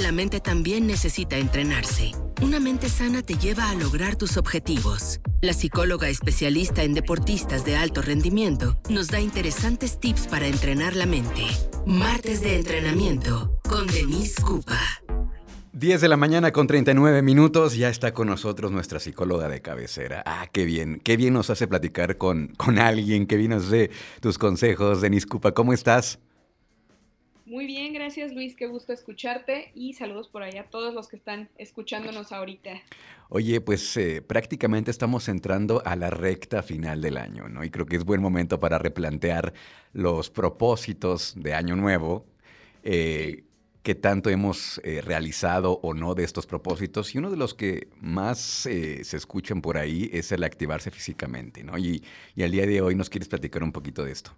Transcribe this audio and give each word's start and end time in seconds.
la 0.00 0.12
mente 0.12 0.40
también 0.40 0.86
necesita 0.86 1.36
entrenarse. 1.38 2.12
Una 2.42 2.60
mente 2.60 2.88
sana 2.88 3.22
te 3.22 3.34
lleva 3.34 3.70
a 3.70 3.74
lograr 3.74 4.16
tus 4.16 4.36
objetivos. 4.36 5.20
La 5.40 5.52
psicóloga 5.52 6.08
especialista 6.08 6.82
en 6.82 6.94
deportistas 6.94 7.64
de 7.64 7.76
alto 7.76 8.02
rendimiento 8.02 8.78
nos 8.90 9.08
da 9.08 9.20
interesantes 9.20 9.98
tips 9.98 10.26
para 10.26 10.46
entrenar 10.46 10.94
la 10.96 11.06
mente. 11.06 11.42
Martes 11.86 12.42
de 12.42 12.56
entrenamiento 12.56 13.58
con 13.68 13.86
Denise 13.86 14.42
Cupa. 14.42 14.80
10 15.72 16.00
de 16.00 16.08
la 16.08 16.16
mañana 16.16 16.52
con 16.52 16.66
39 16.66 17.20
minutos, 17.20 17.76
ya 17.76 17.90
está 17.90 18.14
con 18.14 18.28
nosotros 18.28 18.72
nuestra 18.72 18.98
psicóloga 18.98 19.48
de 19.48 19.60
cabecera. 19.60 20.22
Ah, 20.24 20.46
qué 20.50 20.64
bien, 20.64 21.00
qué 21.04 21.18
bien 21.18 21.34
nos 21.34 21.50
hace 21.50 21.66
platicar 21.68 22.16
con, 22.16 22.48
con 22.56 22.78
alguien, 22.78 23.26
qué 23.26 23.36
bien 23.36 23.50
nos 23.50 23.66
hace 23.66 23.90
tus 24.20 24.38
consejos. 24.38 25.02
Denise 25.02 25.26
Cupa, 25.26 25.52
¿cómo 25.52 25.74
estás? 25.74 26.18
Muy 27.46 27.66
bien, 27.66 27.92
gracias 27.92 28.32
Luis, 28.32 28.56
qué 28.56 28.66
gusto 28.66 28.92
escucharte 28.92 29.70
y 29.72 29.92
saludos 29.92 30.26
por 30.26 30.42
allá 30.42 30.62
a 30.62 30.64
todos 30.64 30.92
los 30.92 31.06
que 31.06 31.14
están 31.14 31.48
escuchándonos 31.58 32.32
ahorita. 32.32 32.82
Oye, 33.28 33.60
pues 33.60 33.96
eh, 33.96 34.20
prácticamente 34.20 34.90
estamos 34.90 35.28
entrando 35.28 35.80
a 35.86 35.94
la 35.94 36.10
recta 36.10 36.64
final 36.64 37.00
del 37.00 37.16
año, 37.16 37.48
¿no? 37.48 37.62
Y 37.62 37.70
creo 37.70 37.86
que 37.86 37.94
es 37.94 38.04
buen 38.04 38.20
momento 38.20 38.58
para 38.58 38.78
replantear 38.78 39.54
los 39.92 40.28
propósitos 40.28 41.34
de 41.36 41.54
Año 41.54 41.76
Nuevo. 41.76 42.26
Eh, 42.82 43.44
qué 43.84 43.94
tanto 43.94 44.28
hemos 44.28 44.80
eh, 44.82 45.00
realizado 45.00 45.78
o 45.84 45.94
no 45.94 46.16
de 46.16 46.24
estos 46.24 46.48
propósitos. 46.48 47.14
Y 47.14 47.18
uno 47.18 47.30
de 47.30 47.36
los 47.36 47.54
que 47.54 47.86
más 48.00 48.40
se 48.40 49.00
escuchan 49.00 49.62
por 49.62 49.78
ahí 49.78 50.10
es 50.12 50.32
el 50.32 50.42
activarse 50.42 50.90
físicamente, 50.90 51.62
¿no? 51.62 51.78
Y 51.78 52.02
al 52.42 52.50
día 52.50 52.66
de 52.66 52.80
hoy 52.80 52.96
nos 52.96 53.08
quieres 53.08 53.28
platicar 53.28 53.62
un 53.62 53.70
poquito 53.70 54.04
de 54.04 54.10
esto. 54.10 54.32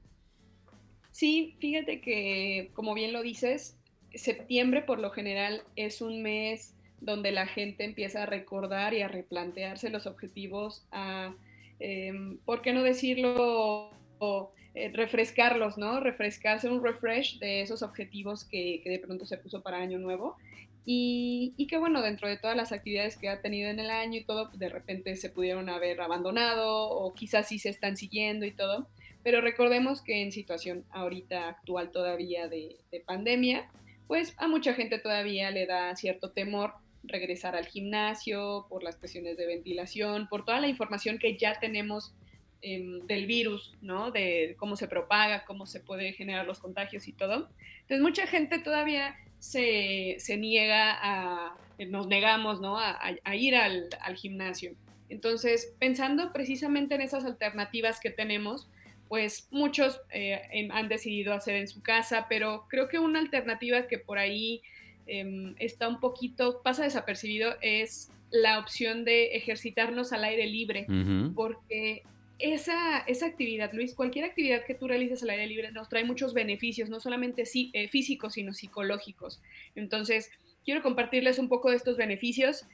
Sí, 1.19 1.57
fíjate 1.59 2.01
que, 2.01 2.71
como 2.75 2.95
bien 2.95 3.13
lo 3.13 3.23
dices, 3.23 3.77
septiembre 4.15 4.83
por 4.83 5.01
lo 5.01 5.11
general 5.11 5.65
es 5.75 6.01
un 6.01 6.23
mes 6.23 6.77
donde 7.01 7.33
la 7.33 7.49
gente 7.49 7.83
empieza 7.83 8.23
a 8.23 8.27
recordar 8.27 8.95
y 8.95 9.03
a 9.03 9.09
replantearse 9.09 9.91
los 9.91 10.07
objetivos, 10.07 10.87
a, 10.93 11.35
em, 11.81 12.39
¿por 12.45 12.63
qué 12.63 12.73
no 12.73 12.85
decirlo? 12.85 13.91
Eh, 14.77 14.93
refrescarlos, 14.95 15.77
¿no? 15.77 15.99
Refrescarse 15.99 16.69
un 16.69 16.85
refresh 16.85 17.41
de 17.41 17.63
esos 17.63 17.83
objetivos 17.83 18.45
que, 18.45 18.81
de 18.85 19.01
pronto 19.01 19.27
se 19.27 19.39
puso 19.39 19.61
para 19.61 19.79
Año 19.79 19.99
Nuevo. 19.99 20.37
Y, 20.85 21.53
y, 21.57 21.67
que 21.67 21.79
bueno, 21.79 22.01
dentro 22.01 22.29
de 22.29 22.37
todas 22.37 22.57
las 22.57 22.71
actividades 22.71 23.17
que 23.17 23.29
ha 23.29 23.41
tenido 23.43 23.71
en 23.71 23.81
el 23.81 23.91
año 23.91 24.21
y 24.21 24.25
todo, 24.25 24.51
de 24.55 24.69
repente 24.69 25.17
se 25.17 25.31
pudieron 25.31 25.69
haber 25.69 26.01
abandonado 26.01 26.89
o 26.91 27.13
quizás 27.13 27.49
sí 27.49 27.59
se 27.59 27.71
están 27.71 27.97
siguiendo 27.97 28.47
y 28.47 28.53
todo. 28.53 28.87
Pero 29.29 29.43
recordemos 29.43 30.01
que 30.01 30.23
en 30.23 30.33
situación 30.33 30.87
ahorita 30.89 31.51
actual 31.51 31.91
todavía 31.91 32.49
de, 32.49 32.79
pandemia, 33.05 33.69
pues 34.07 34.33
a 34.39 34.49
mucha 34.49 34.73
gente 34.73 34.99
todavía 34.99 35.51
le 35.51 35.67
da 35.67 35.95
cierto 35.97 36.31
temor 36.31 36.73
regresar 37.03 37.55
al 37.55 37.67
gimnasio 37.67 38.65
por 38.71 38.83
las 38.83 38.97
presiones 38.97 39.37
de 39.37 39.45
ventilación, 39.45 40.29
por 40.31 40.47
toda 40.47 40.61
la 40.61 40.69
información 40.69 41.19
que 41.19 41.37
ya 41.37 41.61
tenemos 41.61 42.15
em, 42.63 43.07
del 43.07 43.27
virus, 43.27 43.75
¿no? 43.83 44.11
De 44.13 44.57
cómo 44.59 44.77
se 44.77 44.89
propaga, 44.89 45.45
cómo 45.45 45.67
se 45.67 45.81
puede 45.81 46.15
generar 46.15 46.47
los 46.47 46.59
contagios 46.59 47.07
y 47.07 47.13
todo. 47.13 47.51
Entonces 47.83 48.01
mucha 48.01 48.27
gente 48.27 48.59
todavía 48.59 49.15
se, 49.41 50.17
niega 50.39 50.97
a, 51.03 51.55
nos 51.87 52.07
negamos, 52.07 52.63
¿no? 52.63 52.79
A, 52.79 52.97
ir 53.37 53.57
al, 53.57 53.91
al, 54.01 54.17
gimnasio. 54.17 54.73
Entonces, 55.11 55.75
pensando 55.79 56.33
precisamente 56.33 56.95
en 56.95 57.03
esas 57.03 57.27
alternativas 57.27 58.01
que 58.01 58.09
tenemos, 58.09 58.69
pues 59.09 59.49
muchos 59.51 60.01
eh, 60.11 60.69
han 60.71 60.89
decidido 60.89 61.33
hacer 61.33 61.57
en 61.57 61.69
su 61.69 61.83
casa, 61.83 62.27
pero 62.29 62.67
creo 62.69 62.89
que 62.89 62.99
una 62.99 63.19
alternativa 63.19 63.87
que 63.87 63.99
por 63.99 64.19
ahí 64.19 64.63
em, 65.07 65.55
está 65.59 65.89
un 65.89 66.01
poquito, 66.01 66.61
pasa 66.63 66.85
desapercibido, 66.85 67.55
es 67.63 68.11
la 68.31 68.59
opción 68.59 69.05
de 69.05 69.37
ejercitarnos 69.37 70.13
al 70.13 70.25
aire 70.25 70.47
libre, 70.47 70.87
porque 71.35 72.03
esa, 72.39 73.01
esa 73.01 73.27
actividad, 73.27 73.73
Luis, 73.73 73.95
cualquier 73.95 74.27
actividad 74.27 74.65
que 74.65 74.75
tú 74.75 74.87
realices 74.87 75.23
al 75.23 75.31
aire 75.31 75.47
libre 75.47 75.73
nos 75.73 75.89
trae 75.89 76.05
muchos 76.05 76.35
beneficios, 76.35 76.91
no 76.91 77.01
solamente 77.01 77.45
eh, 77.73 77.89
físicos, 77.89 78.35
sino 78.35 78.53
psicológicos. 78.53 79.41
Entonces, 79.75 80.31
quiero 80.65 80.83
compartirles 80.83 81.39
un 81.39 81.49
poco 81.49 81.71
de 81.71 81.77
estos 81.77 81.97
beneficios 81.97 82.67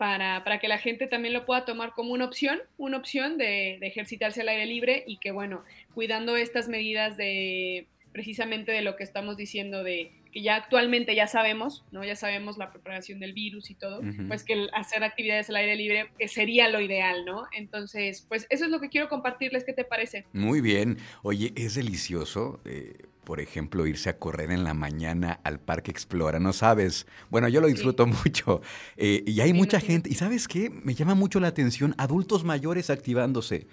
para, 0.00 0.42
para, 0.44 0.58
que 0.58 0.66
la 0.66 0.78
gente 0.78 1.06
también 1.06 1.34
lo 1.34 1.44
pueda 1.44 1.66
tomar 1.66 1.92
como 1.92 2.14
una 2.14 2.24
opción, 2.24 2.58
una 2.78 2.96
opción 2.96 3.36
de, 3.36 3.76
de, 3.78 3.86
ejercitarse 3.86 4.40
al 4.40 4.48
aire 4.48 4.64
libre 4.64 5.04
y 5.06 5.18
que, 5.18 5.30
bueno, 5.30 5.62
cuidando 5.92 6.36
estas 6.36 6.70
medidas 6.70 7.18
de 7.18 7.86
precisamente 8.10 8.72
de 8.72 8.80
lo 8.80 8.96
que 8.96 9.04
estamos 9.04 9.36
diciendo 9.36 9.84
de 9.84 10.10
que 10.32 10.40
ya 10.40 10.56
actualmente 10.56 11.14
ya 11.14 11.26
sabemos, 11.26 11.84
¿no? 11.92 12.02
Ya 12.02 12.16
sabemos 12.16 12.56
la 12.56 12.70
preparación 12.70 13.20
del 13.20 13.34
virus 13.34 13.68
y 13.68 13.74
todo, 13.74 14.00
pues 14.26 14.42
que 14.42 14.68
hacer 14.72 15.04
actividades 15.04 15.50
al 15.50 15.56
aire 15.56 15.76
libre 15.76 16.10
que 16.18 16.28
sería 16.28 16.70
lo 16.70 16.80
ideal, 16.80 17.26
¿no? 17.26 17.44
Entonces, 17.54 18.24
pues 18.26 18.46
eso 18.48 18.64
es 18.64 18.70
lo 18.70 18.80
que 18.80 18.88
quiero 18.88 19.10
compartirles, 19.10 19.64
¿qué 19.64 19.74
te 19.74 19.84
parece? 19.84 20.24
Muy 20.32 20.62
bien. 20.62 20.96
Oye, 21.22 21.52
es 21.56 21.74
delicioso. 21.74 22.60
Eh, 22.64 22.94
por 23.24 23.40
ejemplo, 23.40 23.86
irse 23.86 24.10
a 24.10 24.18
correr 24.18 24.50
en 24.50 24.64
la 24.64 24.74
mañana 24.74 25.40
al 25.44 25.60
Parque 25.60 25.90
Explora, 25.90 26.38
¿no 26.38 26.52
sabes? 26.52 27.06
Bueno, 27.30 27.48
yo 27.48 27.60
lo 27.60 27.68
disfruto 27.68 28.06
mucho. 28.24 28.60
Eh, 28.96 29.22
y 29.26 29.40
hay 29.40 29.52
mucha 29.52 29.80
gente, 29.80 30.10
y 30.10 30.14
¿sabes 30.14 30.48
qué? 30.48 30.70
Me 30.70 30.94
llama 30.94 31.14
mucho 31.14 31.40
la 31.40 31.48
atención, 31.48 31.94
adultos 31.98 32.44
mayores 32.44 32.90
activándose. 32.90 33.66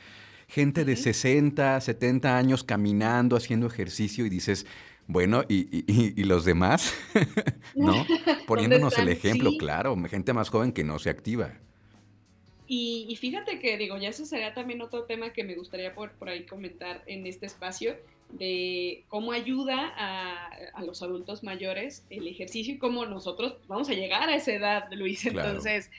Gente 0.47 0.85
de 0.85 0.95
60, 0.95 1.81
70 1.81 2.37
años 2.37 2.63
caminando, 2.63 3.35
haciendo 3.35 3.67
ejercicio 3.67 4.25
y 4.25 4.29
dices, 4.29 4.65
bueno, 5.07 5.43
¿y, 5.47 6.23
los 6.23 6.45
demás? 6.45 6.93
¿No? 7.75 8.05
Poniéndonos 8.45 8.97
el 8.97 9.09
ejemplo, 9.09 9.51
claro, 9.57 9.95
gente 10.09 10.33
más 10.33 10.49
joven 10.49 10.71
que 10.73 10.83
no 10.83 10.99
se 10.99 11.09
activa. 11.09 11.53
Y, 12.69 13.17
fíjate 13.19 13.59
que, 13.59 13.77
digo, 13.77 13.97
ya 13.97 14.09
eso 14.09 14.25
sería 14.25 14.53
también 14.53 14.81
otro 14.81 15.03
tema 15.03 15.31
que 15.31 15.45
me 15.45 15.55
gustaría 15.55 15.95
por, 15.95 16.11
por 16.11 16.27
ahí 16.27 16.45
comentar 16.45 17.01
en 17.07 17.25
este 17.25 17.45
espacio, 17.45 17.95
de 18.29 19.03
cómo 19.07 19.31
ayuda 19.31 19.93
a, 19.95 20.83
los 20.83 21.01
adultos 21.01 21.43
mayores 21.43 22.05
el 22.09 22.27
ejercicio 22.27 22.75
y 22.75 22.77
cómo 22.77 23.05
nosotros 23.05 23.55
vamos 23.67 23.89
a 23.89 23.93
llegar 23.93 24.29
a 24.29 24.35
esa 24.35 24.53
edad, 24.53 24.87
Luis. 24.91 25.25
Entonces, 25.25 25.89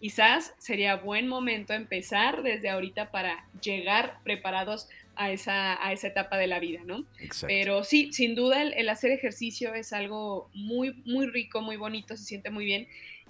quizás 0.00 0.54
sería 0.58 0.96
buen 0.96 1.26
momento 1.26 1.72
empezar 1.72 2.42
desde 2.42 2.68
ahorita 2.68 3.10
para 3.10 3.46
llegar 3.60 4.20
preparados 4.24 4.88
a 5.16 5.30
esa, 5.30 5.84
a 5.84 5.92
esa 5.92 6.08
etapa 6.08 6.36
de 6.36 6.46
la 6.46 6.60
vida, 6.60 6.80
¿no? 6.84 7.04
Pero 7.46 7.82
sí, 7.84 8.12
sin 8.12 8.34
duda 8.34 8.62
el, 8.62 8.88
hacer 8.88 9.10
ejercicio 9.10 9.74
es 9.74 9.92
algo 9.92 10.50
muy, 10.52 11.02
muy 11.06 11.26
rico, 11.26 11.62
muy 11.62 11.76
bonito, 11.76 12.16
se 12.16 12.24
siente 12.24 12.50
muy 12.50 12.66
bien. 12.66 12.86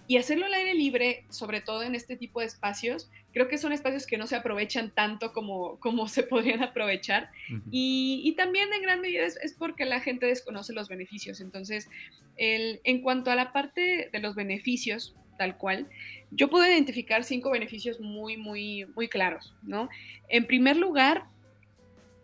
Y 0.08 0.18
hacerlo 0.18 0.46
al 0.46 0.54
aire 0.54 0.74
libre, 0.74 1.24
sobre 1.30 1.60
todo 1.60 1.82
en 1.82 1.94
este 1.94 2.16
tipo 2.16 2.40
de 2.40 2.46
espacios, 2.46 3.10
creo 3.32 3.48
que 3.48 3.58
son 3.58 3.72
espacios 3.72 4.06
que 4.06 4.18
no 4.18 4.26
se 4.26 4.36
aprovechan 4.36 4.90
tanto 4.94 5.32
como, 5.32 5.78
como 5.80 6.08
se 6.08 6.22
podrían 6.24 6.62
aprovechar. 6.62 7.30
y, 7.70 8.32
también 8.36 8.72
en 8.72 8.82
gran 8.82 9.00
medida 9.00 9.24
es, 9.24 9.54
porque 9.58 9.84
la 9.84 10.00
gente 10.00 10.26
desconoce 10.26 10.72
los 10.72 10.88
beneficios. 10.88 11.40
Entonces, 11.40 11.88
el, 12.36 12.80
en 12.84 13.02
cuanto 13.02 13.30
a 13.30 13.34
la 13.34 13.52
parte 13.52 14.08
de 14.12 14.18
los 14.20 14.34
beneficios, 14.34 15.16
tal 15.36 15.56
cual, 15.56 15.88
yo 16.30 16.48
puedo 16.48 16.66
identificar 16.66 17.24
cinco 17.24 17.50
beneficios 17.50 18.00
muy, 18.00 18.36
muy, 18.36 18.86
muy 18.94 19.08
claros, 19.08 19.54
¿no? 19.62 19.88
En 20.28 20.46
primer 20.46 20.76
lugar, 20.76 21.26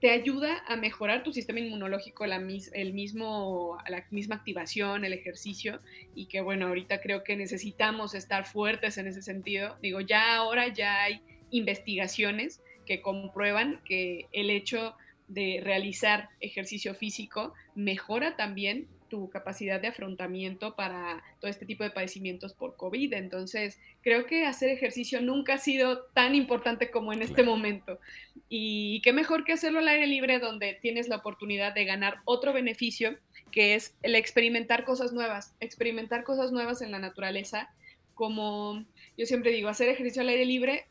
te 0.02 0.10
ayuda 0.10 0.64
a 0.66 0.74
mejorar 0.74 1.22
tu 1.22 1.32
sistema 1.32 1.60
inmunológico, 1.60 2.26
la, 2.26 2.44
el 2.72 2.92
mismo, 2.92 3.78
la 3.88 4.04
misma 4.10 4.34
activación, 4.34 5.04
el 5.04 5.12
ejercicio, 5.12 5.78
y 6.16 6.26
que 6.26 6.40
bueno, 6.40 6.66
ahorita 6.66 7.00
creo 7.00 7.22
que 7.22 7.36
necesitamos 7.36 8.12
estar 8.16 8.44
fuertes 8.44 8.98
en 8.98 9.06
ese 9.06 9.22
sentido. 9.22 9.76
Digo, 9.80 10.00
ya 10.00 10.34
ahora 10.34 10.66
ya 10.66 11.04
hay 11.04 11.22
investigaciones 11.52 12.60
que 12.84 13.00
comprueban 13.00 13.80
que 13.84 14.26
el 14.32 14.50
hecho 14.50 14.96
de 15.28 15.60
realizar 15.62 16.30
ejercicio 16.40 16.96
físico 16.96 17.54
mejora 17.76 18.34
también 18.34 18.88
tu 19.12 19.28
capacidad 19.28 19.78
de 19.78 19.88
afrontamiento 19.88 20.74
para 20.74 21.22
todo 21.38 21.50
este 21.50 21.66
tipo 21.66 21.84
de 21.84 21.90
padecimientos 21.90 22.54
por 22.54 22.76
COVID. 22.78 23.12
Entonces, 23.12 23.78
creo 24.00 24.24
que 24.24 24.46
hacer 24.46 24.70
ejercicio 24.70 25.20
nunca 25.20 25.52
ha 25.52 25.58
sido 25.58 26.04
tan 26.14 26.34
importante 26.34 26.90
como 26.90 27.12
en 27.12 27.20
este 27.20 27.42
momento. 27.42 28.00
Y 28.48 29.02
qué 29.02 29.12
mejor 29.12 29.44
que 29.44 29.52
hacerlo 29.52 29.80
al 29.80 29.88
aire 29.88 30.06
libre 30.06 30.38
donde 30.38 30.78
tienes 30.80 31.10
la 31.10 31.16
oportunidad 31.16 31.74
de 31.74 31.84
ganar 31.84 32.20
otro 32.24 32.54
beneficio, 32.54 33.18
que 33.50 33.74
es 33.74 33.94
el 34.02 34.14
experimentar 34.14 34.86
cosas 34.86 35.12
nuevas, 35.12 35.54
experimentar 35.60 36.24
cosas 36.24 36.50
nuevas 36.50 36.80
en 36.80 36.90
la 36.90 36.98
naturaleza. 36.98 37.68
Como 38.14 38.82
yo 39.18 39.26
siempre 39.26 39.50
digo, 39.50 39.68
hacer 39.68 39.90
ejercicio 39.90 40.22
al 40.22 40.30
aire 40.30 40.46
libre 40.46 40.86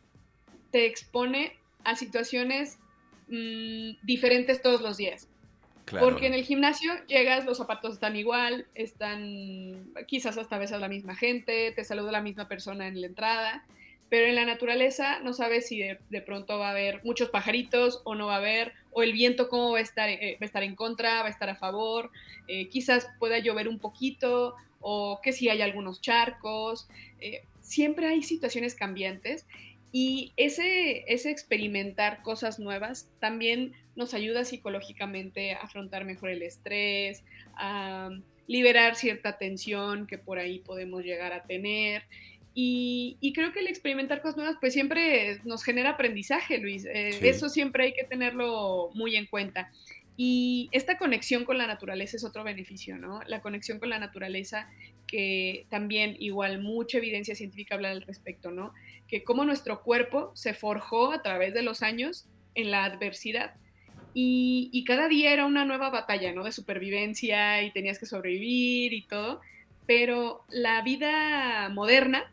te 0.69 0.85
expone 0.85 1.53
a 1.83 1.95
situaciones 1.95 2.77
mm, 3.29 4.05
diferentes 4.05 4.61
todos 4.61 4.81
los 4.81 4.97
días. 4.97 5.27
Porque 5.85 6.27
en 6.27 6.33
el 6.33 6.43
gimnasio 6.43 6.93
llegas, 7.07 7.45
los 7.45 7.57
zapatos 7.57 7.93
están 7.93 8.15
igual, 8.15 8.65
están 8.75 9.91
quizás 10.07 10.37
hasta 10.37 10.57
veces 10.57 10.77
a 10.77 10.79
la 10.79 10.87
misma 10.87 11.15
gente, 11.15 11.71
te 11.71 11.83
saluda 11.83 12.11
la 12.11 12.21
misma 12.21 12.47
persona 12.47 12.87
en 12.87 13.01
la 13.01 13.07
entrada, 13.07 13.65
pero 14.09 14.27
en 14.27 14.35
la 14.35 14.45
naturaleza 14.45 15.19
no 15.21 15.33
sabes 15.33 15.67
si 15.67 15.79
de, 15.79 16.21
pronto 16.21 16.59
va 16.59 16.67
a 16.67 16.71
haber 16.71 17.01
muchos 17.03 17.29
pajaritos 17.29 18.01
o 18.03 18.15
no 18.15 18.27
va 18.27 18.35
a 18.35 18.37
haber, 18.37 18.73
o 18.91 19.03
el 19.03 19.13
viento 19.13 19.49
cómo 19.49 19.71
va 19.71 19.79
a 19.79 19.81
estar, 19.81 20.09
eh, 20.09 20.37
va 20.41 20.45
a 20.45 20.47
estar 20.47 20.63
en 20.63 20.75
contra, 20.75 21.21
va 21.21 21.27
a 21.27 21.31
estar 21.31 21.49
a 21.49 21.55
favor, 21.55 22.11
eh, 22.47 22.67
quizás 22.67 23.07
pueda 23.19 23.39
llover 23.39 23.67
un 23.67 23.79
poquito, 23.79 24.55
o 24.81 25.21
que 25.21 25.31
si 25.31 25.47
hay 25.47 25.61
algunos 25.61 26.01
charcos. 26.01 26.89
Eh, 27.19 27.43
siempre 27.61 28.07
hay 28.07 28.23
situaciones 28.23 28.75
cambiantes 28.75 29.45
y 29.91 30.33
ese, 30.35 31.05
ese 31.07 31.29
experimentar 31.29 32.21
cosas 32.23 32.59
nuevas 32.59 33.09
también 33.19 33.73
nos 33.95 34.13
ayuda 34.13 34.45
psicológicamente 34.45 35.53
a 35.53 35.59
afrontar 35.59 36.05
mejor 36.05 36.29
el 36.29 36.41
estrés, 36.41 37.23
a 37.55 38.09
liberar 38.47 38.95
cierta 38.95 39.37
tensión 39.37 40.07
que 40.07 40.17
por 40.17 40.39
ahí 40.39 40.59
podemos 40.59 41.03
llegar 41.03 41.33
a 41.33 41.43
tener. 41.43 42.03
Y, 42.53 43.31
creo 43.33 43.53
que 43.53 43.61
el 43.61 43.67
experimentar 43.67 44.21
cosas 44.21 44.35
nuevas 44.35 44.57
pues 44.59 44.73
siempre 44.73 45.39
nos 45.45 45.63
genera 45.63 45.91
aprendizaje, 45.91 46.57
Luis. 46.57 46.85
Eh, 46.85 47.17
eso 47.21 47.47
siempre 47.47 47.85
hay 47.85 47.93
que 47.93 48.03
tenerlo 48.03 48.89
muy 48.93 49.15
en 49.15 49.25
cuenta. 49.25 49.71
Y 50.17 50.69
esta 50.73 50.97
conexión 50.97 51.45
con 51.45 51.57
la 51.57 51.65
naturaleza 51.65 52.17
es 52.17 52.25
otro 52.25 52.43
beneficio, 52.43 52.97
¿no? 52.97 53.21
La 53.27 53.41
conexión 53.41 53.79
con 53.79 53.89
la 53.89 53.99
naturaleza, 53.99 54.69
que 55.07 55.65
también 55.69 56.17
igual 56.19 56.61
mucha 56.61 56.97
evidencia 56.97 57.35
científica 57.35 57.75
habla 57.75 57.91
al 57.91 58.01
respecto, 58.01 58.51
¿no? 58.51 58.73
Que 59.07 59.23
cómo 59.23 59.45
nuestro 59.45 59.81
cuerpo 59.81 60.31
se 60.35 60.53
forjó 60.53 61.13
a 61.13 61.21
través 61.21 61.53
de 61.53 61.61
los 61.61 61.81
años 61.81 62.25
en 62.55 62.69
la 62.69 62.83
adversidad. 62.83 63.55
Y, 64.13 64.83
cada 64.85 65.07
día 65.07 65.31
era 65.31 65.45
una 65.45 65.65
nueva 65.65 65.89
batalla, 65.89 66.33
¿no? 66.33 66.43
De 66.43 66.51
supervivencia 66.51 67.63
y 67.63 67.71
tenías 67.71 67.99
que 67.99 68.05
sobrevivir 68.05 68.93
y 68.93 69.03
todo. 69.03 69.41
Pero 69.85 70.43
la 70.49 70.81
vida 70.81 71.69
moderna, 71.69 72.31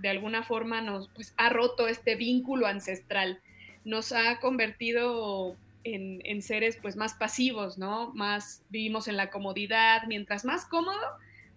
de 0.00 0.10
alguna 0.10 0.42
forma 0.42 0.82
nos 0.82 1.08
pues, 1.08 1.34
ha 1.36 1.48
roto 1.48 1.88
este 1.88 2.16
vínculo 2.16 2.66
ancestral, 2.66 3.40
nos 3.84 4.12
ha 4.12 4.40
convertido 4.40 5.56
en, 5.84 6.42
seres 6.42 6.78
pues 6.82 6.96
más 6.96 7.14
pasivos, 7.14 7.78
¿no? 7.78 8.12
Más 8.14 8.62
vivimos 8.70 9.08
en 9.08 9.16
la 9.16 9.30
comodidad, 9.30 10.02
mientras 10.08 10.44
más 10.44 10.66
cómodo, 10.66 10.98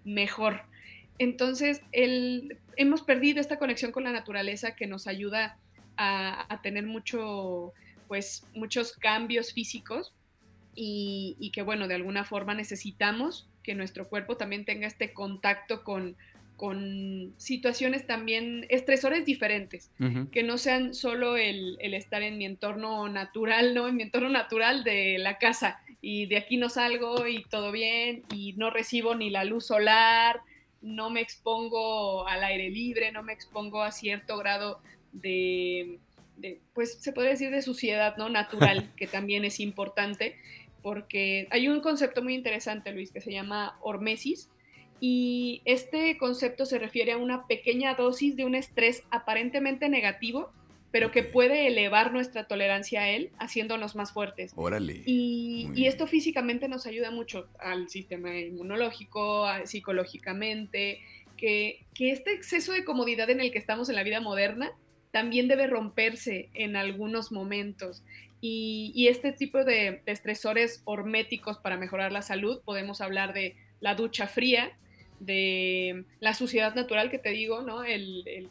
mejor. 0.04 0.62
Entonces, 1.18 1.82
hemos 1.92 3.02
perdido 3.02 3.42
esta 3.42 3.58
conexión 3.58 3.92
con 3.92 4.04
la 4.04 4.12
naturaleza 4.12 4.76
que 4.76 4.88
nos 4.88 5.08
ayuda 5.08 5.58
a, 5.98 6.60
tener 6.64 6.86
mucho, 6.86 7.74
pues, 8.10 8.46
muchos 8.54 8.92
cambios 8.92 9.54
físicos 9.54 10.14
y, 10.76 11.38
y, 11.40 11.52
que, 11.52 11.62
bueno, 11.62 11.88
de 11.88 11.96
alguna 11.96 12.26
forma 12.26 12.54
necesitamos 12.54 13.48
que 13.64 13.74
nuestro 13.74 14.10
cuerpo 14.10 14.36
también 14.36 14.66
tenga 14.66 14.88
este 14.88 15.14
contacto 15.14 15.86
con, 15.86 16.18
con 16.60 17.34
situaciones 17.38 18.06
también, 18.06 18.66
estresores 18.68 19.24
diferentes, 19.24 19.92
que 20.34 20.44
no 20.44 20.58
sean 20.58 20.94
solo 20.94 21.38
el, 21.38 21.78
estar 21.80 22.22
en 22.22 22.38
mi 22.38 22.44
entorno 22.44 23.08
natural, 23.08 23.74
¿no? 23.74 23.88
En 23.88 23.96
mi 23.96 24.04
entorno 24.04 24.28
natural 24.28 24.84
de 24.84 25.20
la 25.20 25.38
casa 25.38 25.80
y 26.02 26.26
de 26.26 26.36
aquí 26.36 26.58
no 26.58 26.68
salgo 26.68 27.28
y 27.28 27.46
todo 27.46 27.72
bien 27.72 28.24
y 28.36 28.52
no 28.58 28.72
recibo 28.72 29.16
ni 29.16 29.30
la 29.30 29.46
luz 29.46 29.68
solar, 29.68 30.42
no 30.82 31.10
me 31.10 31.22
expongo 31.22 32.28
al 32.28 32.44
aire 32.44 32.70
libre, 32.70 33.14
no 33.14 33.24
me 33.24 33.32
expongo 33.32 33.82
a 33.82 33.94
cierto 33.94 34.38
grado 34.38 34.82
de, 35.14 35.98
de 36.40 36.60
pues 36.74 36.94
se 37.00 37.12
podría 37.14 37.32
decir 37.32 37.52
de 37.52 37.62
suciedad, 37.62 38.18
¿no? 38.18 38.30
Natural, 38.30 38.92
que 38.98 39.08
también 39.08 39.46
es 39.46 39.60
importante, 39.60 40.36
porque 40.82 41.48
hay 41.52 41.68
un 41.68 41.82
concepto 41.82 42.22
muy 42.22 42.36
interesante, 42.36 42.92
Luis, 42.92 43.12
que 43.12 43.22
se 43.22 43.32
llama 43.32 43.78
hormesis, 43.82 44.50
y 45.02 45.62
este 45.66 46.18
concepto 46.18 46.66
se 46.66 46.78
refiere 46.78 47.14
a 47.14 47.18
una 47.18 47.48
pequeña 47.48 47.94
dosis 47.94 48.36
de 48.36 48.46
un 48.46 48.56
estrés 48.56 49.04
aparentemente 49.12 49.88
negativo, 49.88 50.52
pero 50.92 51.12
que 51.12 51.24
puede 51.24 51.68
elevar 51.68 52.12
nuestra 52.12 52.46
tolerancia 52.46 53.02
a 53.02 53.10
él, 53.10 53.30
haciéndonos 53.38 53.96
más 53.96 54.12
fuertes. 54.12 54.52
Órale. 54.56 55.04
Y, 55.06 55.70
y 55.76 55.86
esto 55.86 56.08
físicamente 56.08 56.68
nos 56.68 56.86
ayuda 56.88 57.12
mucho 57.12 57.48
al 57.60 57.90
sistema 57.90 58.36
inmunológico, 58.38 59.46
psicológicamente, 59.66 61.00
que, 61.38 61.86
que 61.94 62.12
este 62.12 62.34
exceso 62.34 62.74
de 62.74 62.84
comodidad 62.84 63.30
en 63.30 63.40
el 63.40 63.52
que 63.52 63.60
estamos 63.60 63.88
en 63.90 63.96
la 63.96 64.04
vida 64.04 64.20
moderna 64.20 64.72
también 65.12 65.48
debe 65.48 65.68
romperse 65.68 66.50
en 66.54 66.76
algunos 66.76 67.32
momentos. 67.32 68.04
Y, 68.42 69.08
este 69.10 69.34
tipo 69.34 69.66
de, 69.66 70.02
de, 70.06 70.12
estresores 70.12 70.82
horméticos 70.86 71.58
para 71.58 71.78
mejorar 71.78 72.12
la 72.12 72.22
salud, 72.22 72.62
podemos 72.64 73.02
hablar 73.02 73.34
de 73.34 73.56
la 73.82 73.96
ducha 73.96 74.28
fría, 74.28 74.72
de 75.20 76.06
la 76.20 76.34
suciedad 76.34 76.74
natural 76.76 77.12
que 77.12 77.20
te 77.20 77.32
digo, 77.32 77.62
¿no? 77.62 77.84
El, 77.84 78.50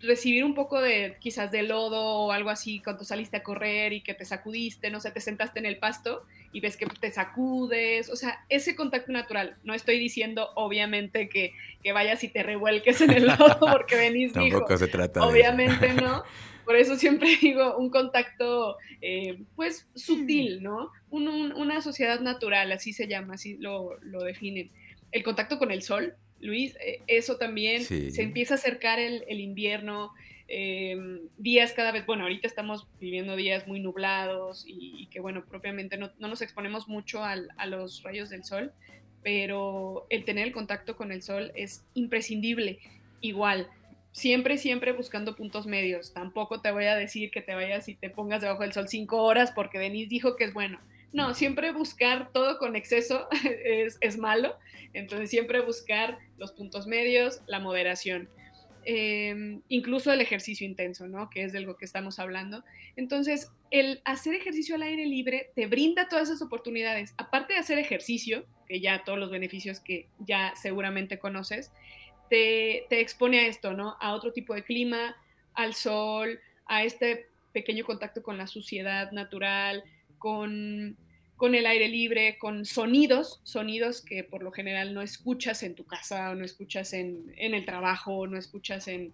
recibir 0.00 0.44
un 0.44 0.54
poco 0.54 0.80
de 0.80 1.16
quizás 1.18 1.50
de 1.50 1.62
lodo 1.62 2.26
o 2.26 2.32
algo 2.32 2.50
así 2.50 2.80
cuando 2.80 3.04
saliste 3.04 3.38
a 3.38 3.42
correr 3.42 3.94
y 3.94 4.02
que 4.02 4.12
te 4.12 4.26
sacudiste, 4.26 4.90
no 4.90 5.00
sé, 5.00 5.10
te 5.12 5.20
sentaste 5.20 5.60
en 5.60 5.66
el 5.66 5.78
pasto 5.78 6.26
y 6.52 6.60
ves 6.60 6.76
que 6.76 6.86
te 6.86 7.10
sacudes, 7.10 8.10
o 8.10 8.16
sea, 8.16 8.44
ese 8.48 8.76
contacto 8.76 9.12
natural. 9.12 9.56
No 9.64 9.74
estoy 9.74 9.98
diciendo, 9.98 10.50
obviamente, 10.54 11.28
que, 11.28 11.52
que 11.82 11.92
vayas 11.92 12.22
y 12.24 12.28
te 12.28 12.42
revuelques 12.42 13.00
en 13.00 13.10
el 13.10 13.26
lodo 13.26 13.58
porque 13.72 13.96
venís, 13.96 14.32
Tampoco 14.32 14.76
se 14.76 14.88
trata 14.88 15.26
Obviamente 15.26 15.94
no. 15.94 16.22
Por 16.64 16.76
eso 16.76 16.94
siempre 16.96 17.36
digo 17.40 17.76
un 17.76 17.90
contacto, 17.90 18.76
eh, 19.00 19.40
pues, 19.56 19.88
sutil, 19.96 20.62
¿no? 20.62 20.92
una 21.10 21.82
sociedad 21.82 22.20
natural, 22.20 22.70
así 22.70 22.92
se 22.92 23.08
llama, 23.08 23.34
así 23.34 23.56
lo, 23.58 23.98
lo 24.00 24.22
definen 24.22 24.70
el 25.12 25.22
contacto 25.22 25.58
con 25.58 25.70
el 25.70 25.82
sol, 25.82 26.14
Luis, 26.40 26.74
eh, 26.84 27.00
eso 27.06 27.36
también 27.36 27.84
se 27.84 28.22
empieza 28.22 28.54
a 28.54 28.56
acercar 28.56 28.98
el, 28.98 29.40
invierno, 29.40 30.12
em, 30.52 31.20
días 31.38 31.72
cada 31.72 31.92
vez, 31.92 32.04
bueno, 32.04 32.24
ahorita 32.24 32.46
estamos 32.46 32.86
viviendo 33.00 33.34
días 33.34 33.66
muy 33.66 33.80
nublados 33.80 34.64
y, 34.66 35.06
que, 35.06 35.20
bueno, 35.20 35.44
propiamente 35.44 35.96
no, 35.96 36.12
nos 36.18 36.42
exponemos 36.42 36.88
mucho 36.88 37.24
a 37.24 37.66
los 37.66 38.02
rayos 38.02 38.28
del 38.28 38.44
sol, 38.44 38.72
pero 39.22 40.06
el 40.10 40.24
tener 40.24 40.46
el 40.46 40.52
contacto 40.52 40.96
con 40.96 41.10
el 41.12 41.22
sol 41.22 41.52
es 41.54 41.84
imprescindible. 41.94 42.78
Igual, 43.20 43.68
siempre, 44.12 44.58
siempre 44.58 44.92
buscando 44.92 45.34
puntos 45.34 45.66
medios. 45.66 46.12
Tampoco 46.12 46.60
te 46.60 46.70
voy 46.70 46.84
a 46.84 46.96
decir 46.96 47.30
que 47.30 47.40
te 47.40 47.54
vayas 47.54 47.88
y 47.88 47.94
te 47.94 48.10
pongas 48.10 48.42
debajo 48.42 48.62
del 48.62 48.72
sol 48.72 48.88
cinco 48.88 49.22
horas 49.22 49.52
porque 49.52 49.78
Denise 49.78 50.08
dijo 50.08 50.36
que 50.36 50.44
es 50.44 50.54
bueno. 50.54 50.78
No, 51.12 51.34
siempre 51.34 51.72
buscar 51.72 52.30
todo 52.32 52.58
con 52.58 52.74
exceso 52.74 53.28
es, 54.00 54.18
malo, 54.18 54.56
entonces 54.94 55.28
siempre 55.28 55.60
buscar 55.60 56.18
los 56.38 56.52
puntos 56.52 56.86
medios, 56.86 57.40
la 57.46 57.60
moderación. 57.60 58.28
Em, 58.84 59.62
incluso 59.68 60.12
el 60.12 60.20
ejercicio 60.20 60.66
intenso, 60.66 61.06
¿no? 61.06 61.30
Que 61.30 61.44
es 61.44 61.52
de 61.52 61.60
lo 61.60 61.76
que 61.76 61.84
estamos 61.84 62.18
hablando. 62.18 62.64
Entonces, 62.96 63.50
el 63.70 64.00
hacer 64.04 64.34
ejercicio 64.34 64.74
al 64.74 64.82
aire 64.82 65.06
libre 65.06 65.50
te 65.54 65.66
brinda 65.66 66.08
todas 66.08 66.28
esas 66.28 66.42
oportunidades. 66.42 67.14
Aparte 67.16 67.54
de 67.54 67.60
hacer 67.60 67.78
ejercicio, 67.78 68.44
que 68.66 68.80
ya 68.80 69.04
todos 69.04 69.18
los 69.18 69.30
beneficios 69.30 69.80
que 69.80 70.08
ya 70.18 70.54
seguramente 70.56 71.18
conoces, 71.18 71.70
te, 72.28 72.86
te 72.88 73.00
expone 73.00 73.40
a 73.40 73.46
esto, 73.46 73.72
¿no? 73.72 73.96
A 74.00 74.14
otro 74.14 74.32
tipo 74.32 74.54
de 74.54 74.64
clima, 74.64 75.16
al 75.54 75.74
sol, 75.74 76.40
a 76.66 76.84
este 76.84 77.26
pequeño 77.52 77.84
contacto 77.84 78.22
con 78.22 78.38
la 78.38 78.46
suciedad 78.46 79.12
natural, 79.12 79.84
con, 80.18 80.96
el 81.40 81.66
aire 81.66 81.88
libre, 81.88 82.38
con 82.38 82.64
sonidos, 82.64 83.40
sonidos 83.42 84.00
que 84.00 84.22
por 84.22 84.42
lo 84.42 84.52
general 84.52 84.94
no 84.94 85.02
escuchas 85.02 85.62
en 85.62 85.74
tu 85.74 85.84
casa, 85.84 86.30
o 86.30 86.34
no 86.34 86.44
escuchas 86.44 86.92
en, 86.92 87.34
el 87.36 87.64
trabajo, 87.64 88.26
no 88.26 88.38
escuchas 88.38 88.86
en, 88.88 89.12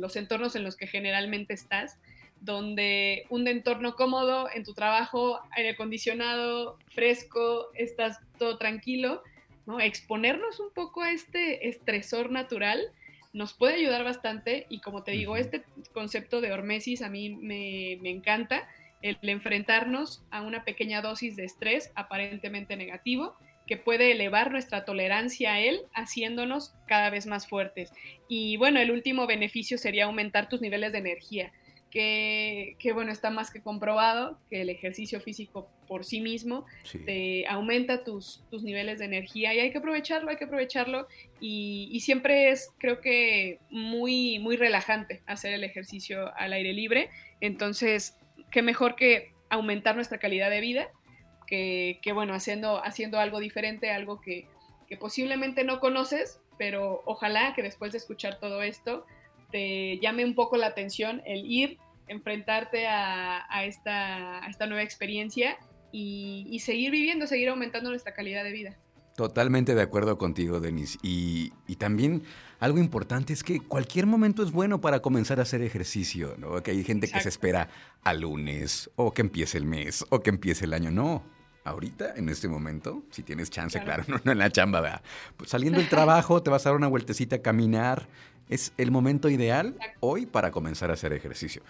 los 0.00 0.16
entornos 0.16 0.54
en 0.54 0.62
los 0.62 0.76
que 0.76 0.86
generalmente 0.86 1.52
estás, 1.52 1.98
donde 2.40 3.26
un 3.28 3.48
entorno 3.48 3.96
cómodo 3.96 4.48
en 4.54 4.64
tu 4.64 4.72
trabajo, 4.74 5.40
aire 5.50 5.70
acondicionado, 5.70 6.78
fresco, 6.94 7.70
estás 7.74 8.20
todo 8.38 8.56
tranquilo, 8.56 9.22
¿no? 9.66 9.80
Exponernos 9.80 10.60
un 10.60 10.70
poco 10.72 11.02
a 11.02 11.10
este 11.10 11.68
estresor 11.68 12.30
natural 12.30 12.92
nos 13.32 13.52
puede 13.52 13.74
ayudar 13.74 14.04
bastante 14.04 14.66
y 14.68 14.78
como 14.80 15.02
te 15.02 15.10
digo, 15.10 15.36
este 15.36 15.64
concepto 15.92 16.40
de 16.40 16.52
hormesis 16.52 17.02
a 17.02 17.10
mí 17.10 17.30
me, 17.30 17.98
me 18.00 18.10
encanta 18.10 18.68
el 19.04 19.18
enfrentarnos 19.28 20.24
a 20.30 20.40
una 20.40 20.64
pequeña 20.64 21.02
dosis 21.02 21.36
de 21.36 21.44
estrés 21.44 21.92
aparentemente 21.94 22.74
negativo 22.74 23.36
que 23.66 23.76
puede 23.76 24.12
elevar 24.12 24.50
nuestra 24.50 24.86
tolerancia 24.86 25.54
a 25.54 25.60
él, 25.60 25.82
haciéndonos 25.94 26.74
cada 26.86 27.10
vez 27.10 27.26
más 27.26 27.46
fuertes. 27.46 27.92
Y 28.28 28.56
bueno, 28.56 28.80
el 28.80 28.90
último 28.90 29.26
beneficio 29.26 29.76
sería 29.76 30.06
aumentar 30.06 30.48
tus 30.48 30.62
niveles 30.62 30.92
de 30.92 30.98
energía, 30.98 31.52
que, 31.90 32.90
bueno, 32.92 33.12
está 33.12 33.30
más 33.30 33.52
que 33.52 33.60
comprobado 33.60 34.40
que 34.50 34.62
el 34.62 34.70
ejercicio 34.70 35.20
físico 35.20 35.70
por 35.86 36.04
sí 36.04 36.20
mismo 36.20 36.66
te 37.06 37.46
aumenta 37.46 38.02
tus, 38.02 38.42
tus 38.50 38.64
niveles 38.64 38.98
de 38.98 39.04
energía 39.04 39.54
y 39.54 39.60
hay 39.60 39.70
que 39.70 39.78
aprovecharlo, 39.78 40.30
hay 40.30 40.36
que 40.36 40.46
aprovecharlo 40.46 41.06
y, 41.40 41.88
y, 41.92 42.00
siempre 42.00 42.50
es, 42.50 42.70
creo 42.78 43.00
que, 43.00 43.60
muy, 43.70 44.40
muy 44.40 44.56
relajante 44.56 45.22
hacer 45.26 45.52
el 45.52 45.62
ejercicio 45.62 46.34
al 46.36 46.54
aire 46.54 46.72
libre. 46.72 47.10
Entonces, 47.40 48.16
qué 48.54 48.62
mejor 48.62 48.94
que 48.94 49.32
aumentar 49.50 49.96
nuestra 49.96 50.18
calidad 50.18 50.48
de 50.48 50.60
vida, 50.60 50.88
que, 51.48 51.98
bueno, 52.14 52.34
haciendo, 52.34 52.82
haciendo 52.84 53.18
algo 53.18 53.40
diferente, 53.40 53.90
algo 53.90 54.20
que, 54.20 54.46
posiblemente 55.00 55.64
no 55.64 55.80
conoces, 55.80 56.40
pero 56.56 57.02
ojalá 57.04 57.52
que 57.56 57.64
después 57.64 57.90
de 57.90 57.98
escuchar 57.98 58.38
todo 58.38 58.62
esto 58.62 59.06
te 59.50 59.98
llame 59.98 60.24
un 60.24 60.36
poco 60.36 60.56
la 60.56 60.68
atención 60.68 61.20
el 61.26 61.50
ir, 61.50 61.78
enfrentarte 62.06 62.86
a, 62.86 63.64
esta, 63.64 64.46
esta, 64.48 64.66
nueva 64.66 64.84
experiencia 64.84 65.58
y, 65.90 66.56
seguir 66.60 66.92
viviendo, 66.92 67.26
seguir 67.26 67.48
aumentando 67.48 67.90
nuestra 67.90 68.14
calidad 68.14 68.44
de 68.44 68.52
vida. 68.52 68.78
Totalmente 69.16 69.76
de 69.76 69.82
acuerdo 69.82 70.18
contigo, 70.18 70.58
Denis. 70.58 70.98
Y, 71.00 71.52
y, 71.68 71.76
también 71.76 72.24
algo 72.58 72.78
importante 72.78 73.32
es 73.32 73.44
que 73.44 73.60
cualquier 73.60 74.06
momento 74.06 74.42
es 74.42 74.50
bueno 74.50 74.80
para 74.80 75.00
comenzar 75.00 75.38
a 75.38 75.42
hacer 75.42 75.62
ejercicio, 75.62 76.34
¿no? 76.38 76.60
Que 76.64 76.72
hay 76.72 76.82
gente 76.82 77.08
que 77.08 77.20
se 77.20 77.28
espera 77.28 77.68
al 78.02 78.22
lunes, 78.22 78.90
o 78.96 79.12
que 79.12 79.22
empiece 79.22 79.56
el 79.56 79.66
mes, 79.66 80.04
o 80.10 80.20
que 80.20 80.30
empiece 80.30 80.64
el 80.64 80.74
año. 80.74 80.90
No, 80.90 81.22
ahorita, 81.64 82.14
en 82.16 82.28
este 82.28 82.48
momento, 82.48 83.04
si 83.10 83.22
tienes 83.22 83.50
chance, 83.50 83.80
claro, 83.82 84.04
no, 84.24 84.32
en 84.32 84.38
la 84.38 84.50
chamba, 84.50 84.80
¿verdad? 84.80 85.02
Pues 85.36 85.50
saliendo 85.50 85.78
del 85.78 85.88
trabajo, 85.88 86.42
te 86.42 86.50
vas 86.50 86.66
a 86.66 86.70
dar 86.70 86.76
una 86.76 86.88
vueltecita 86.88 87.36
a 87.36 87.42
caminar. 87.42 88.08
Es 88.48 88.72
el 88.76 88.90
momento 88.90 89.28
ideal 89.28 89.74
hoy 90.00 90.26
para 90.26 90.50
comenzar 90.50 90.90
a 90.90 90.94
hacer 90.94 91.12
ejercicio. 91.12 91.62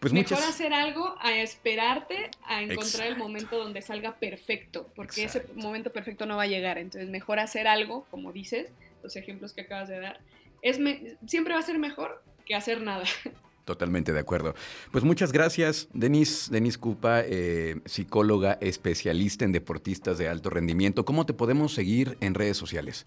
Pues 0.00 0.12
Mejor 0.12 0.38
hacer 0.38 0.72
algo 0.72 1.14
a 1.20 1.32
esperarte 1.34 2.28
a 2.44 2.60
encontrar 2.60 3.06
el 3.06 3.16
momento 3.16 3.56
donde 3.56 3.82
salga 3.82 4.16
perfecto, 4.16 4.90
porque 4.96 5.24
ese 5.24 5.46
momento 5.54 5.92
perfecto 5.92 6.26
no 6.26 6.36
va 6.36 6.42
a 6.42 6.48
llegar. 6.48 6.76
Entonces, 6.78 7.08
mejor 7.08 7.38
hacer 7.38 7.68
algo, 7.68 8.04
como 8.10 8.32
dices, 8.32 8.72
los 9.02 9.14
ejemplos 9.14 9.52
que 9.52 9.60
acabas 9.60 9.88
de 9.88 10.00
dar, 10.00 10.20
es 10.60 10.80
siempre 11.26 11.54
va 11.54 11.60
a 11.60 11.62
ser 11.62 11.78
mejor 11.78 12.20
que 12.44 12.56
hacer 12.56 12.80
nada. 12.80 13.04
Totalmente 13.64 14.12
de 14.12 14.18
acuerdo. 14.18 14.56
Pues 14.90 15.04
muchas 15.04 15.30
gracias, 15.30 15.88
Denis, 15.92 16.48
Denis 16.50 16.78
Cupa, 16.78 17.22
eh, 17.24 17.80
psicóloga 17.84 18.58
especialista 18.60 19.44
en 19.44 19.52
deportistas 19.52 20.18
de 20.18 20.28
alto 20.28 20.50
rendimiento. 20.50 21.04
¿Cómo 21.04 21.26
te 21.26 21.32
podemos 21.32 21.72
seguir 21.72 22.16
en 22.20 22.34
redes 22.34 22.56
sociales? 22.56 23.06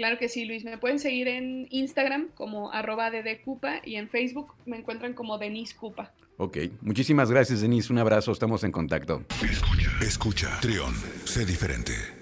Claro 0.00 0.16
que 0.16 0.30
sí, 0.30 0.46
Luis. 0.46 0.64
Me 0.64 0.78
pueden 0.78 0.98
seguir 0.98 1.28
en 1.28 1.66
Instagram 1.68 2.28
como 2.34 2.72
arroba 2.72 3.10
Cupa 3.44 3.82
y 3.84 3.96
en 3.96 4.08
Facebook 4.08 4.54
me 4.64 4.78
encuentran 4.78 5.12
como 5.12 5.36
Denis 5.36 5.74
Cupa. 5.74 6.14
Ok, 6.38 6.56
muchísimas 6.80 7.30
gracias, 7.30 7.60
Denis. 7.60 7.90
Un 7.90 7.98
abrazo, 7.98 8.32
estamos 8.32 8.64
en 8.64 8.72
contacto. 8.72 9.22
Escucha, 9.42 9.90
escucha. 10.00 10.58
Trión, 10.62 10.94
sé 11.26 11.44
diferente. 11.44 12.19